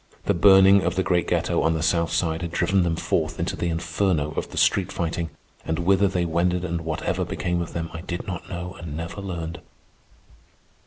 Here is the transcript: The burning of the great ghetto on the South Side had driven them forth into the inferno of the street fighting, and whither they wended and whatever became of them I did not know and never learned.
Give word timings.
The 0.25 0.33
burning 0.33 0.81
of 0.81 0.95
the 0.95 1.03
great 1.03 1.27
ghetto 1.27 1.61
on 1.61 1.75
the 1.75 1.83
South 1.83 2.11
Side 2.11 2.41
had 2.41 2.49
driven 2.51 2.81
them 2.81 2.95
forth 2.95 3.37
into 3.39 3.55
the 3.55 3.67
inferno 3.67 4.31
of 4.35 4.49
the 4.49 4.57
street 4.57 4.91
fighting, 4.91 5.29
and 5.63 5.77
whither 5.77 6.07
they 6.07 6.25
wended 6.25 6.65
and 6.65 6.81
whatever 6.81 7.23
became 7.23 7.61
of 7.61 7.73
them 7.73 7.87
I 7.93 8.01
did 8.01 8.25
not 8.25 8.49
know 8.49 8.75
and 8.79 8.97
never 8.97 9.21
learned. 9.21 9.61